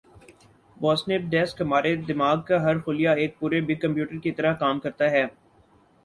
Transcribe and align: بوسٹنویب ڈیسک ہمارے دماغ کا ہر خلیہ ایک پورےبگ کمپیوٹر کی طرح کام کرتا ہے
بوسٹنویب 0.77 1.29
ڈیسک 1.31 1.61
ہمارے 1.61 1.95
دماغ 2.07 2.41
کا 2.47 2.61
ہر 2.63 2.79
خلیہ 2.85 3.09
ایک 3.17 3.37
پورےبگ 3.39 3.79
کمپیوٹر 3.81 4.17
کی 4.23 4.31
طرح 4.31 4.53
کام 4.59 4.79
کرتا 4.79 5.11
ہے 5.11 5.23